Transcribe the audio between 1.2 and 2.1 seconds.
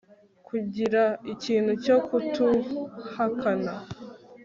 ikintu cyo